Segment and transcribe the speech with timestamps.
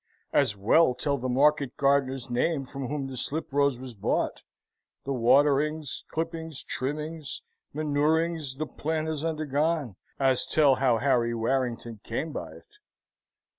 [0.33, 4.41] As well tell the market gardener's name from whom the slip rose was bought
[5.05, 12.31] the waterings, clippings, trimmings, manurings, the plant has undergone as tell how Harry Warrington came
[12.31, 12.77] by it.